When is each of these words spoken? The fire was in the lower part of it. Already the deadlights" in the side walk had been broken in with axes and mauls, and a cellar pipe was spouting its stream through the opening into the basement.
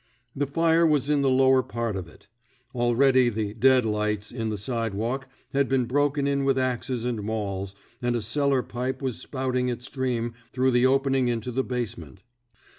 The 0.35 0.47
fire 0.47 0.83
was 0.83 1.11
in 1.11 1.21
the 1.21 1.29
lower 1.29 1.61
part 1.61 1.95
of 1.95 2.07
it. 2.07 2.25
Already 2.73 3.29
the 3.29 3.53
deadlights" 3.53 4.31
in 4.31 4.49
the 4.49 4.57
side 4.57 4.95
walk 4.95 5.27
had 5.53 5.69
been 5.69 5.85
broken 5.85 6.25
in 6.25 6.43
with 6.43 6.57
axes 6.57 7.05
and 7.05 7.21
mauls, 7.21 7.75
and 8.01 8.15
a 8.15 8.21
cellar 8.23 8.63
pipe 8.63 9.03
was 9.03 9.19
spouting 9.21 9.69
its 9.69 9.85
stream 9.85 10.33
through 10.53 10.71
the 10.71 10.87
opening 10.87 11.27
into 11.27 11.51
the 11.51 11.63
basement. 11.63 12.23